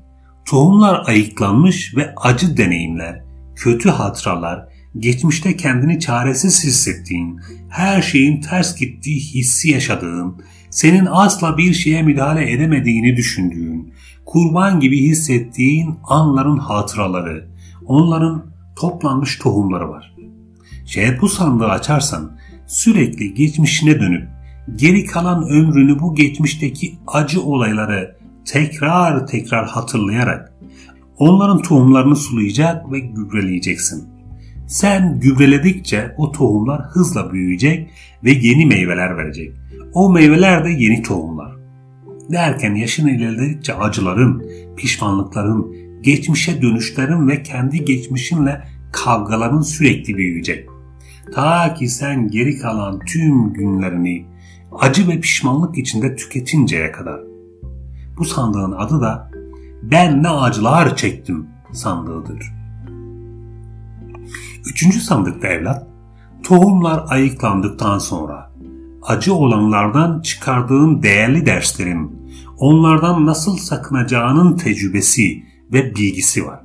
[0.46, 3.24] tohumlar ayıklanmış ve acı deneyimler,
[3.56, 4.68] kötü hatıralar,
[5.00, 12.52] geçmişte kendini çaresiz hissettiğin, her şeyin ters gittiği hissi yaşadığın, senin asla bir şeye müdahale
[12.52, 13.94] edemediğini düşündüğün,
[14.26, 17.51] kurban gibi hissettiğin anların hatıraları,
[17.92, 20.16] onların toplanmış tohumları var.
[20.86, 22.32] Şayet bu sandığı açarsan
[22.68, 24.28] sürekli geçmişine dönüp
[24.76, 30.54] geri kalan ömrünü bu geçmişteki acı olayları tekrar tekrar hatırlayarak
[31.18, 34.10] onların tohumlarını sulayacak ve gübreleyeceksin.
[34.68, 37.90] Sen gübreledikçe o tohumlar hızla büyüyecek
[38.24, 39.52] ve yeni meyveler verecek.
[39.94, 41.52] O meyveler de yeni tohumlar.
[42.32, 44.44] Derken yaşın ilerledikçe acıların,
[44.78, 50.70] pişmanlıkların, geçmişe dönüşlerin ve kendi geçmişinle kavgaların sürekli büyüyecek.
[51.34, 54.26] Ta ki sen geri kalan tüm günlerini
[54.80, 57.20] acı ve pişmanlık içinde tüketinceye kadar.
[58.18, 59.32] Bu sandığın adı da
[59.84, 62.54] ben ne acılar çektim sandığıdır.
[64.72, 65.88] Üçüncü sandıkta evlat,
[66.44, 68.52] tohumlar ayıklandıktan sonra
[69.02, 72.22] acı olanlardan çıkardığın değerli derslerin,
[72.58, 76.64] onlardan nasıl sakınacağının tecrübesi ve bilgisi var.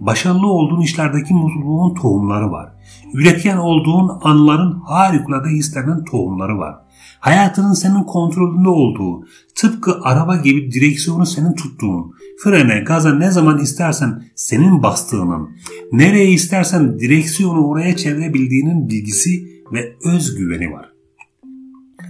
[0.00, 2.72] Başarılı olduğun işlerdeki mutluluğun tohumları var.
[3.14, 6.74] Üretken olduğun anların harikulade hislenen tohumları var.
[7.20, 12.12] Hayatının senin kontrolünde olduğu, tıpkı araba gibi direksiyonu senin tuttuğun,
[12.42, 15.48] frene, gaza ne zaman istersen senin bastığının,
[15.92, 20.92] nereye istersen direksiyonu oraya çevirebildiğinin bilgisi ve özgüveni var.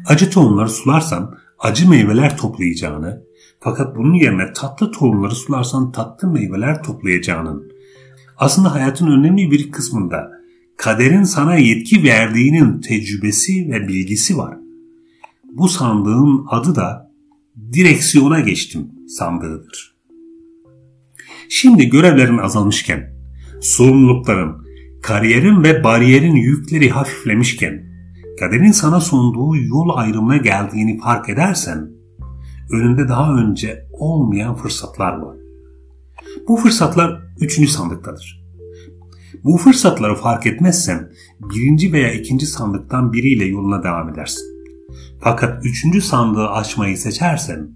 [0.06, 3.22] Acı tohumları sularsan acı meyveler toplayacağını,
[3.64, 7.72] fakat bunun yerine tatlı tohumları sularsan tatlı meyveler toplayacağının,
[8.36, 10.30] aslında hayatın önemli bir kısmında
[10.76, 14.58] kaderin sana yetki verdiğinin tecrübesi ve bilgisi var.
[15.52, 17.10] Bu sandığın adı da
[17.72, 19.94] direksiyona geçtim sandığıdır.
[21.48, 23.14] Şimdi görevlerin azalmışken,
[23.60, 24.66] sorumlulukların,
[25.02, 27.86] kariyerin ve bariyerin yükleri hafiflemişken,
[28.40, 31.94] kaderin sana sunduğu yol ayrımına geldiğini fark edersen,
[32.70, 35.36] önünde daha önce olmayan fırsatlar var.
[36.48, 38.44] Bu fırsatlar üçüncü sandıktadır.
[39.44, 44.44] Bu fırsatları fark etmezsen birinci veya ikinci sandıktan biriyle yoluna devam edersin.
[45.20, 47.70] Fakat üçüncü sandığı açmayı seçersen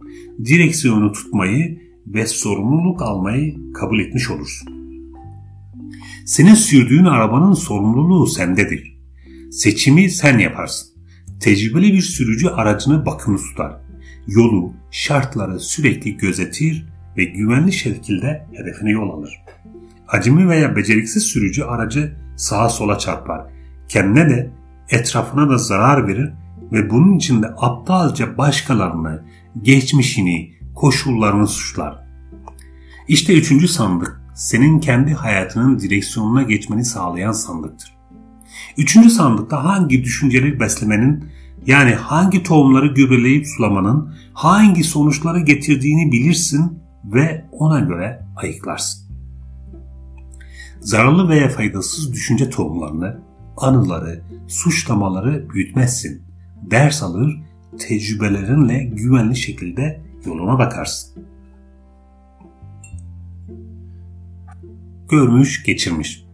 [0.44, 4.68] direksiyonu tutmayı ve sorumluluk almayı kabul etmiş olursun.
[6.26, 8.98] Senin sürdüğün arabanın sorumluluğu sendedir.
[9.50, 10.88] Seçimi sen yaparsın.
[11.40, 13.87] Tecrübeli bir sürücü aracını bakımlı tutar.
[14.28, 19.42] Yolu, şartları sürekli gözetir ve güvenli şekilde hedefine yol alır.
[20.08, 23.46] Acemi veya beceriksiz sürücü aracı sağa sola çarpar.
[23.88, 24.50] Kendine de
[24.90, 26.32] etrafına da zarar verir
[26.72, 29.24] ve bunun için de aptalca başkalarını,
[29.62, 32.04] geçmişini, koşullarını suçlar.
[33.08, 37.98] İşte üçüncü sandık senin kendi hayatının direksiyonuna geçmeni sağlayan sandıktır.
[38.76, 41.24] Üçüncü sandıkta hangi düşünceleri beslemenin
[41.66, 49.08] yani hangi tohumları gübreleyip sulamanın hangi sonuçları getirdiğini bilirsin ve ona göre ayıklarsın.
[50.80, 53.20] Zararlı veya faydasız düşünce tohumlarını,
[53.56, 56.22] anıları, suçlamaları büyütmezsin.
[56.70, 57.40] Ders alır,
[57.78, 61.24] tecrübelerinle güvenli şekilde yoluna bakarsın.
[65.10, 66.24] Görmüş, geçirmiş.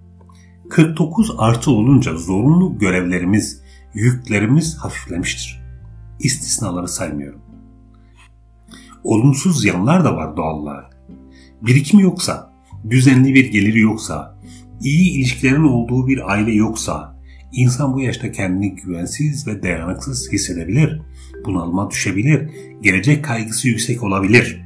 [0.70, 3.62] 49 artı olunca zorunlu görevlerimiz,
[3.94, 5.64] yüklerimiz hafiflemiştir.
[6.20, 7.40] İstisnaları saymıyorum.
[9.04, 10.96] Olumsuz yanlar da var doğal olarak.
[11.62, 12.52] Birikim yoksa,
[12.90, 14.38] düzenli bir geliri yoksa,
[14.80, 17.20] iyi ilişkilerin olduğu bir aile yoksa,
[17.52, 21.02] insan bu yaşta kendini güvensiz ve dayanıksız hissedebilir,
[21.44, 24.64] bunalıma düşebilir, gelecek kaygısı yüksek olabilir.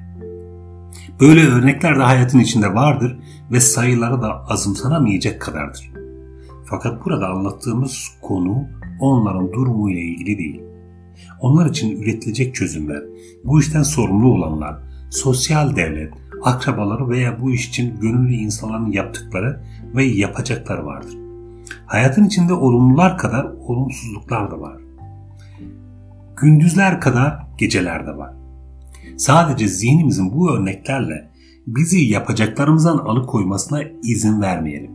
[1.20, 3.18] Böyle örnekler de hayatın içinde vardır
[3.52, 5.90] ve sayıları da azımsanamayacak kadardır.
[6.64, 8.68] Fakat burada anlattığımız konu
[9.00, 10.62] onların durumu ile ilgili değil.
[11.40, 13.02] Onlar için üretilecek çözümler,
[13.44, 14.76] bu işten sorumlu olanlar,
[15.10, 19.60] sosyal devlet, akrabaları veya bu iş için gönüllü insanların yaptıkları
[19.94, 21.16] ve yapacakları vardır.
[21.86, 24.76] Hayatın içinde olumlular kadar olumsuzluklar da var.
[26.36, 28.34] Gündüzler kadar geceler de var.
[29.16, 31.30] Sadece zihnimizin bu örneklerle
[31.66, 34.90] bizi yapacaklarımızdan alıkoymasına izin vermeyelim.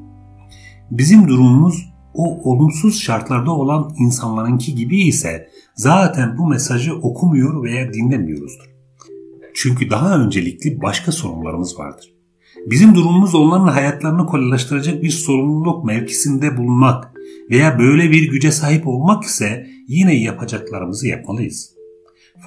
[0.92, 8.74] Bizim durumumuz o olumsuz şartlarda olan insanlarınki gibi ise zaten bu mesajı okumuyor veya dinlemiyoruzdur.
[9.56, 12.14] Çünkü daha öncelikli başka sorunlarımız vardır.
[12.66, 17.12] Bizim durumumuz onların hayatlarını kolaylaştıracak bir sorumluluk mevkisinde bulunmak
[17.50, 21.74] veya böyle bir güce sahip olmak ise yine yapacaklarımızı yapmalıyız.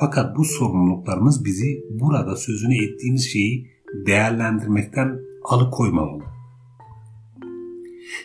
[0.00, 3.66] Fakat bu sorumluluklarımız bizi burada sözünü ettiğimiz şeyi
[4.06, 6.35] değerlendirmekten alıkoymamalı.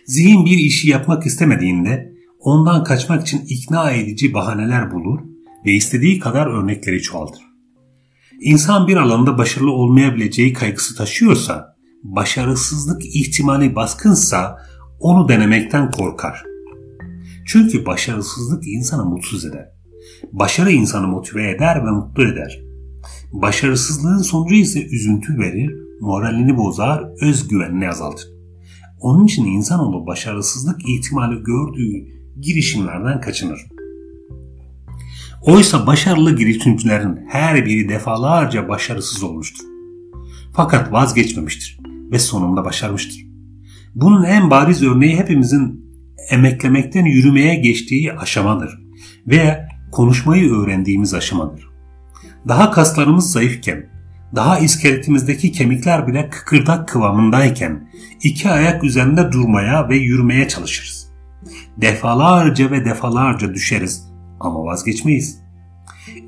[0.05, 5.19] Zihin bir işi yapmak istemediğinde ondan kaçmak için ikna edici bahaneler bulur
[5.65, 7.41] ve istediği kadar örnekleri çoğaltır.
[8.41, 14.57] İnsan bir alanda başarılı olmayabileceği kaygısı taşıyorsa, başarısızlık ihtimali baskınsa
[14.99, 16.43] onu denemekten korkar.
[17.45, 19.69] Çünkü başarısızlık insanı mutsuz eder.
[20.31, 22.61] Başarı insanı motive eder ve mutlu eder.
[23.33, 28.40] Başarısızlığın sonucu ise üzüntü verir, moralini bozar, özgüvenini azaltır.
[29.01, 32.07] Onun için insanoğlu başarısızlık ihtimali gördüğü
[32.41, 33.59] girişimlerden kaçınır.
[35.41, 39.65] Oysa başarılı girişimcilerin her biri defalarca başarısız olmuştur.
[40.53, 41.79] Fakat vazgeçmemiştir
[42.11, 43.25] ve sonunda başarmıştır.
[43.95, 45.85] Bunun en bariz örneği hepimizin
[46.29, 48.81] emeklemekten yürümeye geçtiği aşamadır
[49.27, 51.69] veya konuşmayı öğrendiğimiz aşamadır.
[52.47, 53.89] Daha kaslarımız zayıfken,
[54.35, 57.89] daha iskeletimizdeki kemikler bile kıkırdak kıvamındayken
[58.23, 61.11] iki ayak üzerinde durmaya ve yürümeye çalışırız.
[61.77, 65.41] Defalarca ve defalarca düşeriz ama vazgeçmeyiz.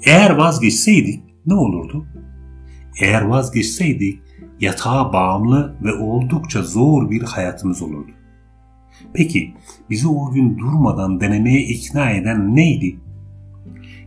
[0.05, 2.05] Eğer vazgeçseydik ne olurdu?
[3.01, 4.19] Eğer vazgeçseydik
[4.59, 8.11] yatağa bağımlı ve oldukça zor bir hayatımız olurdu.
[9.13, 9.53] Peki
[9.89, 12.99] bizi o gün durmadan denemeye ikna eden neydi?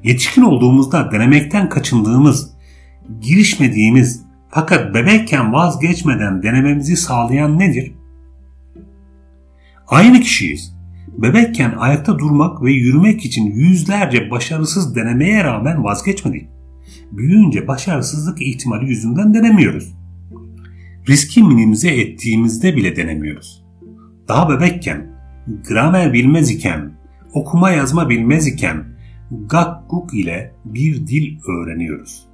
[0.05, 2.56] Yetişkin olduğumuzda denemekten kaçındığımız,
[3.21, 7.93] girişmediğimiz fakat bebekken vazgeçmeden denememizi sağlayan nedir?
[9.89, 10.77] Aynı kişiyiz.
[11.19, 16.49] Bebekken ayakta durmak ve yürümek için yüzlerce başarısız denemeye rağmen vazgeçmedik.
[17.13, 19.95] Büyüyünce başarısızlık ihtimali yüzünden denemiyoruz.
[21.09, 23.65] Riski minimize ettiğimizde bile denemiyoruz.
[24.29, 25.07] Daha bebekken,
[25.69, 26.93] gramer bilmez iken,
[27.33, 28.85] okuma yazma bilmez iken,
[29.31, 32.26] gakkuk ile bir dil öğreniyoruz.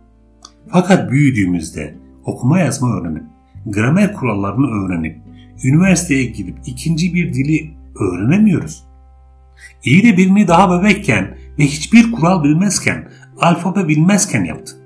[0.69, 1.95] Fakat büyüdüğümüzde
[2.25, 3.23] okuma yazma öğrenip,
[3.67, 5.19] gramer kurallarını öğrenip,
[5.65, 8.85] üniversiteye gidip ikinci bir dili öğrenemiyoruz.
[9.85, 13.09] İyi de birini daha bebekken ve hiçbir kural bilmezken,
[13.41, 14.79] alfabe bilmezken yaptın.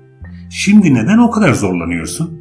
[0.49, 2.39] Şimdi neden o kadar zorlanıyorsun?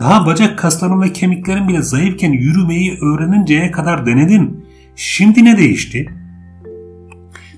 [0.00, 4.64] Daha bacak kasların ve kemiklerin bile zayıfken yürümeyi öğreninceye kadar denedin.
[4.96, 6.08] Şimdi ne değişti?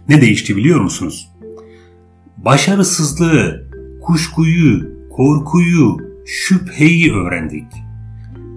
[0.08, 1.30] Ne değişti biliyor musunuz?
[2.36, 3.69] Başarısızlığı,
[4.10, 5.96] kuşkuyu, korkuyu,
[6.26, 7.66] şüpheyi öğrendik.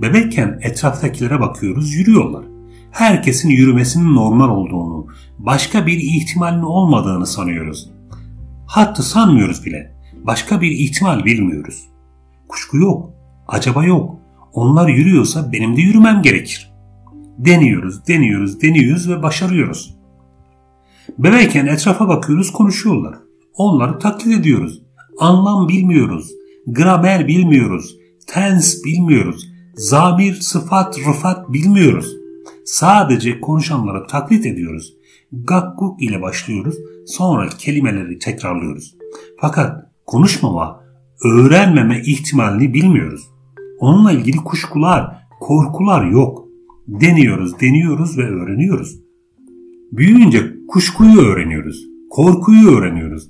[0.01, 2.45] Bebekken etraftakilere bakıyoruz yürüyorlar.
[2.91, 5.08] Herkesin yürümesinin normal olduğunu,
[5.39, 7.91] başka bir ihtimalin olmadığını sanıyoruz.
[8.68, 9.95] Hatta sanmıyoruz bile.
[10.24, 11.84] Başka bir ihtimal bilmiyoruz.
[12.47, 13.10] Kuşku yok,
[13.47, 14.16] acaba yok.
[14.54, 16.74] Onlar yürüyorsa benim de yürümem gerekir.
[17.38, 19.95] Deniyoruz, deniyoruz, deniyoruz ve başarıyoruz.
[21.18, 23.16] Bebekken etrafa bakıyoruz konuşuyorlar.
[23.54, 24.83] Onları taklit ediyoruz.
[25.20, 26.32] Anlam bilmiyoruz.
[26.68, 27.97] Gramer bilmiyoruz.
[28.28, 29.49] Tens bilmiyoruz.
[29.76, 32.16] Zamir, sıfat, rıfat bilmiyoruz.
[32.66, 34.93] Sadece konuşanları taklit ediyoruz.
[35.32, 36.76] Gakkuk ile başlıyoruz.
[37.07, 38.95] Sonra kelimeleri tekrarlıyoruz.
[39.41, 40.84] Fakat konuşmama,
[41.24, 43.22] öğrenmeme ihtimalini bilmiyoruz.
[43.80, 46.47] Onunla ilgili kuşkular, korkular yok.
[46.88, 48.99] Deniyoruz, deniyoruz ve öğreniyoruz.
[49.91, 51.86] Büyüyünce kuşkuyu öğreniyoruz.
[52.09, 53.30] Korkuyu öğreniyoruz.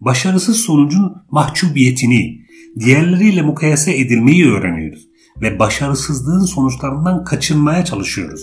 [0.00, 2.40] Başarısız sonucun mahcubiyetini,
[2.80, 5.08] diğerleriyle mukayese edilmeyi öğreniyoruz
[5.40, 8.40] ve başarısızlığın sonuçlarından kaçınmaya çalışıyoruz.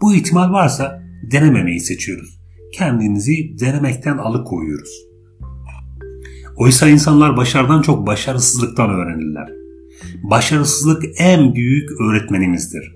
[0.00, 1.02] Bu ihtimal varsa
[1.32, 2.40] denememeyi seçiyoruz.
[2.72, 4.90] Kendimizi denemekten alıkoyuyoruz.
[6.56, 9.48] Oysa insanlar başarıdan çok başarısızlıktan öğrenirler.
[10.22, 12.92] Başarısızlık en büyük öğretmenimizdir.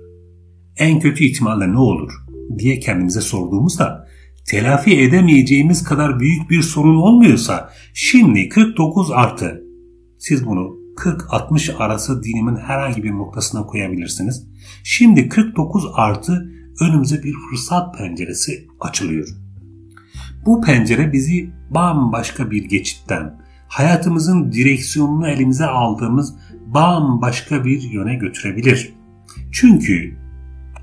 [0.77, 2.13] En kötü ihtimalle ne olur
[2.59, 4.07] diye kendimize sorduğumuzda
[4.51, 9.65] telafi edemeyeceğimiz kadar büyük bir sorun olmuyorsa şimdi 49 artı
[10.19, 14.47] siz bunu 40-60 arası dinimin herhangi bir noktasına koyabilirsiniz.
[14.85, 19.29] Şimdi 49 artı önümüze bir fırsat penceresi açılıyor.
[20.47, 26.35] Bu pencere bizi bambaşka bir geçitten, hayatımızın direksiyonunu elimize aldığımız
[26.67, 28.93] bambaşka bir yöne götürebilir.
[29.53, 30.17] Çünkü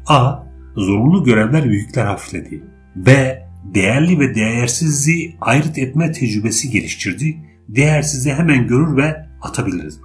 [0.07, 0.47] A.
[0.75, 2.63] Zorunlu görevler yükler hafifledi.
[2.95, 7.37] B değerli ve değersizi ayırt etme tecrübesi geliştirdi.
[7.69, 9.99] Değersizi hemen görür ve atabiliriz.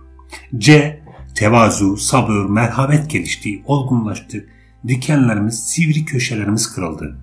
[0.59, 1.03] C.
[1.34, 4.46] Tevazu, sabır, merhamet gelişti, olgunlaştı.
[4.88, 7.18] Dikenlerimiz, sivri köşelerimiz kırıldı.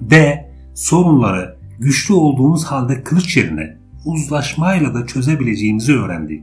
[0.00, 0.44] D.
[0.74, 6.42] Sorunları güçlü olduğumuz halde kılıç yerine uzlaşmayla da çözebileceğimizi öğrendik.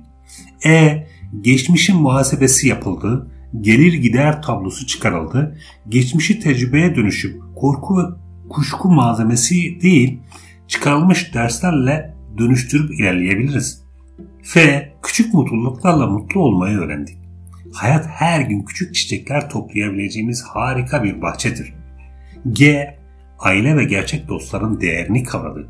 [0.65, 1.07] E.
[1.41, 3.31] Geçmişin muhasebesi yapıldı,
[3.61, 5.57] gelir gider tablosu çıkarıldı,
[5.89, 8.01] geçmişi tecrübeye dönüşüp korku ve
[8.51, 10.19] kuşku malzemesi değil,
[10.67, 13.83] çıkarılmış derslerle dönüştürüp ilerleyebiliriz.
[14.43, 14.91] F.
[15.03, 17.17] Küçük mutluluklarla mutlu olmayı öğrendik.
[17.73, 21.73] Hayat her gün küçük çiçekler toplayabileceğimiz harika bir bahçedir.
[22.51, 22.95] G.
[23.39, 25.69] Aile ve gerçek dostların değerini kavradık.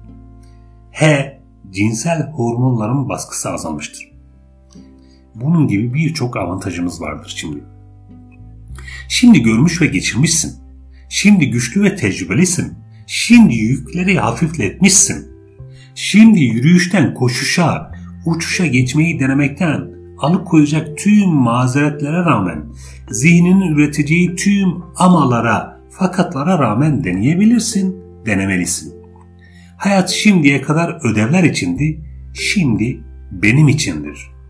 [0.91, 1.39] H.
[1.71, 4.11] Cinsel hormonların baskısı azalmıştır.
[5.35, 7.63] Bunun gibi birçok avantajımız vardır şimdi.
[9.09, 10.60] Şimdi görmüş ve geçirmişsin.
[11.11, 12.73] Şimdi güçlü ve tecrübelisin.
[13.07, 15.27] Şimdi yükleri hafifletmişsin.
[15.95, 17.91] Şimdi yürüyüşten koşuşa,
[18.25, 19.87] uçuşa geçmeyi denemekten
[20.19, 22.63] alıkoyacak tüm mazeretlere rağmen,
[23.09, 27.95] zihninin üreteceği tüm amalara, fakatlara rağmen deneyebilirsin,
[28.25, 28.93] denemelisin.
[29.77, 32.01] Hayat şimdiye kadar ödevler içindi,
[32.33, 34.40] şimdi benim içindir.''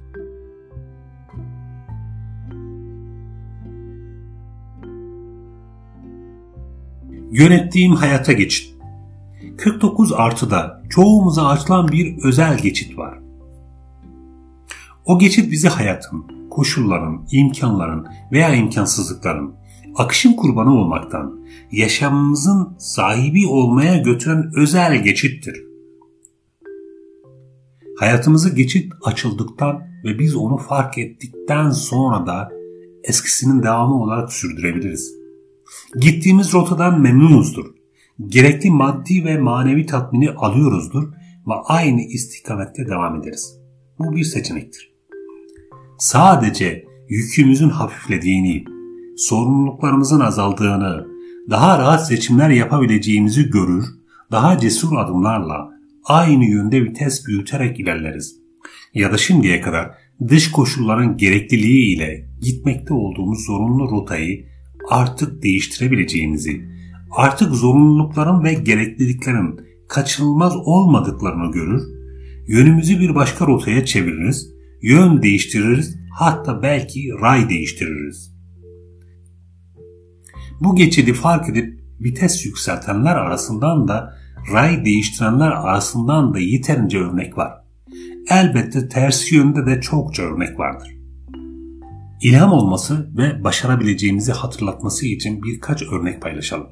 [7.32, 8.76] Yönettiğim hayata geçit.
[9.58, 13.20] 49 artıda çoğumuza açılan bir özel geçit var.
[15.06, 19.54] O geçit bizi hayatın, koşulların, imkanların veya imkansızlıkların,
[19.96, 21.40] akışın kurbanı olmaktan,
[21.72, 25.64] yaşamımızın sahibi olmaya götüren özel geçittir.
[28.00, 32.50] Hayatımızı geçit açıldıktan ve biz onu fark ettikten sonra da
[33.04, 35.21] eskisinin devamı olarak sürdürebiliriz.
[36.00, 37.66] Gittiğimiz rotadan memnunuzdur.
[38.28, 41.04] Gerekli maddi ve manevi tatmini alıyoruzdur
[41.48, 43.58] ve aynı istikamette devam ederiz.
[44.00, 44.92] Bu bir seçenektir.
[46.00, 48.64] Sadece yükümüzün hafiflediğini,
[49.18, 51.08] sorumluluklarımızın azaldığını,
[51.50, 53.86] daha rahat seçimler yapabileceğimizi görür,
[54.32, 55.70] daha cesur adımlarla
[56.04, 58.36] aynı yönde vites büyüterek ilerleriz.
[58.94, 59.92] Ya da şimdiye kadar
[60.28, 64.51] dış koşulların gerekliliği ile gitmekte olduğumuz zorunlu rotayı
[64.92, 66.66] artık değiştirebileceğimizi,
[67.12, 71.82] artık zorunlulukların ve gerekliliklerin kaçınılmaz olmadıklarını görür,
[72.48, 78.36] yönümüzü bir başka rotaya çeviririz, yön değiştiririz, hatta belki ray değiştiririz.
[80.62, 84.18] Bu geçidi fark edip vites yükseltenler arasından da
[84.54, 87.52] ray değiştirenler arasından da yeterince örnek var.
[88.30, 91.01] Elbette tersi yönde de çokça örnek vardır.
[92.22, 96.68] İlham olması ve başarabileceğimizi hatırlatması için birkaç örnek paylaşalım.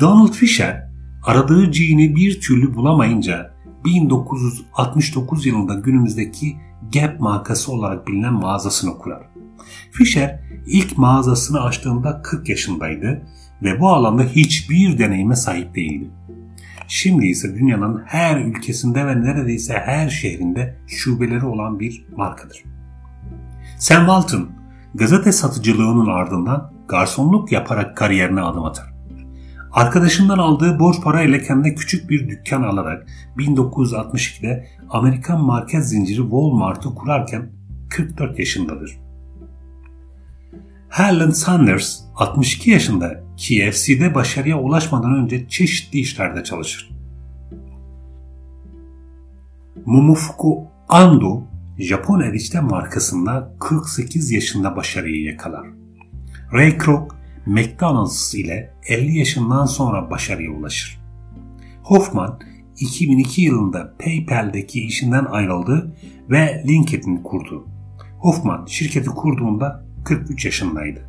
[0.00, 0.90] Donald Fisher
[1.24, 3.54] aradığı G'ni bir türlü bulamayınca
[3.84, 6.56] 1969 yılında günümüzdeki
[6.94, 9.22] Gap markası olarak bilinen mağazasını kurar.
[9.90, 13.22] Fisher ilk mağazasını açtığında 40 yaşındaydı
[13.62, 16.10] ve bu alanda hiçbir deneyime sahip değildi.
[16.88, 22.73] Şimdi ise dünyanın her ülkesinde ve neredeyse her şehrinde şubeleri olan bir markadır.
[23.78, 24.48] Sam Walton
[24.94, 28.94] gazete satıcılığının ardından garsonluk yaparak kariyerine adım atar.
[29.72, 37.50] Arkadaşından aldığı borç parayla kendine küçük bir dükkan alarak 1962'de Amerikan market zinciri Walmart'ı kurarken
[37.90, 38.98] 44 yaşındadır.
[40.88, 46.90] Helen Sanders 62 yaşında KFC'de başarıya ulaşmadan önce çeşitli işlerde çalışır.
[49.86, 51.42] Momofuku Ando
[51.78, 55.66] Japon erişte markasında 48 yaşında başarıyı yakalar.
[56.52, 57.14] Ray Kroc
[57.46, 61.00] McDonald's ile 50 yaşından sonra başarıya ulaşır.
[61.82, 62.40] Hoffman
[62.78, 65.96] 2002 yılında PayPal'deki işinden ayrıldı
[66.30, 67.68] ve LinkedIn kurdu.
[68.18, 71.08] Hoffman şirketi kurduğunda 43 yaşındaydı.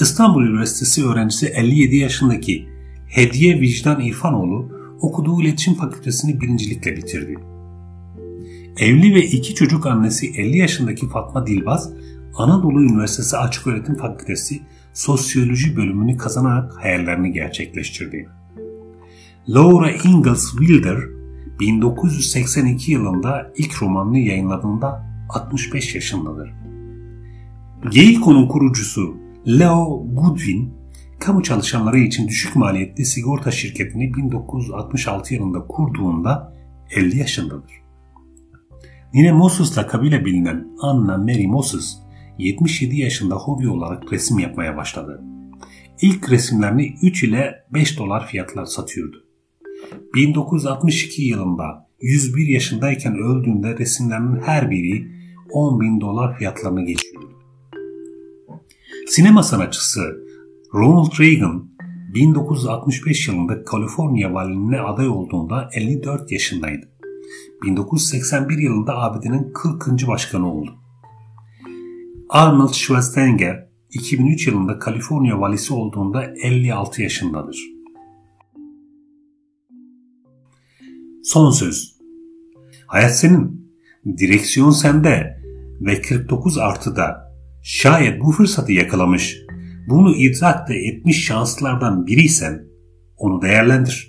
[0.00, 2.68] İstanbul Üniversitesi öğrencisi 57 yaşındaki
[3.08, 4.68] Hediye Vicdan İrfanoğlu
[5.00, 7.36] okuduğu iletişim fakültesini birincilikle bitirdi.
[8.78, 11.92] Evli ve iki çocuk annesi 50 yaşındaki Fatma Dilbaz,
[12.34, 14.60] Anadolu Üniversitesi Açıköğretim Fakültesi
[14.92, 18.28] Sosyoloji bölümünü kazanarak hayallerini gerçekleştirdi.
[19.48, 20.98] Laura Ingalls Wilder
[21.60, 26.54] 1982 yılında ilk romanını yayınladığında 65 yaşındadır.
[27.90, 29.16] Geico'nun kurucusu
[29.48, 30.74] Leo Goodwin,
[31.20, 36.54] kamu çalışanları için düşük maliyetli sigorta şirketini 1966 yılında kurduğunda
[36.90, 37.85] 50 yaşındadır.
[39.14, 41.98] Yine Moses lakabıyla bilinen Anna Mary Moses,
[42.38, 45.22] 77 yaşında hobi olarak resim yapmaya başladı.
[46.02, 49.24] İlk resimlerini 3 ile 5 dolar fiyatlar satıyordu.
[50.14, 55.08] 1962 yılında 101 yaşındayken öldüğünde resimlerinin her biri
[55.50, 57.30] 10 bin dolar fiyatlarını geçiyordu.
[59.06, 60.00] Sinema sanatçısı
[60.74, 61.70] Ronald Reagan
[62.14, 66.95] 1965 yılında Kaliforniya valiliğine aday olduğunda 54 yaşındaydı.
[67.66, 70.08] 1981 yılında ABD'nin 40.
[70.08, 70.70] başkanı oldu.
[72.28, 77.62] Arnold Schwarzenegger 2003 yılında Kaliforniya valisi olduğunda 56 yaşındadır.
[81.24, 81.96] Son söz.
[82.86, 83.70] Hayat senin,
[84.18, 85.42] direksiyon sende
[85.80, 89.36] ve 49 artıda şayet bu fırsatı yakalamış,
[89.88, 92.66] bunu idrak da etmiş şanslardan biriysen
[93.16, 94.08] onu değerlendir.